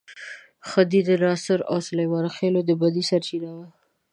خدۍ 0.69 1.01
د 1.05 1.09
ناصرو 1.23 1.67
او 1.71 1.77
سلیمان 1.87 2.25
خېلو 2.35 2.59
د 2.65 2.71
بدۍ 2.81 3.03
سرچینه 3.09 3.49
وه. 3.57 3.67